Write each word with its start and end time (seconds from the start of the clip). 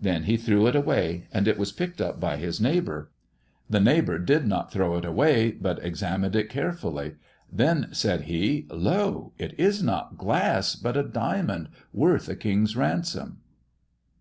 Then 0.00 0.22
he 0.30 0.36
threw 0.36 0.68
it 0.68 0.76
away, 0.76 1.26
and 1.32 1.48
it 1.48 1.58
was 1.58 1.72
picked 1.72 2.00
up 2.00 2.20
by 2.20 2.36
his 2.36 2.60
neighbour. 2.60 3.10
The 3.68 3.80
neighboiu* 3.80 4.24
did 4.24 4.46
not 4.46 4.70
throw 4.70 4.96
it 4.98 5.04
away, 5.04 5.50
but 5.50 5.84
examined 5.84 6.36
it 6.36 6.48
carefully. 6.48 7.16
Then 7.52 7.88
said 7.90 8.20
he, 8.30 8.68
* 8.68 8.70
Lo! 8.70 9.32
it 9.36 9.52
is 9.58 9.82
not 9.82 10.16
glass, 10.16 10.76
but 10.76 10.96
a 10.96 11.02
diamond 11.02 11.70
worth 11.92 12.28
a 12.28 12.36
king's 12.36 12.76
ransom.' 12.76 13.38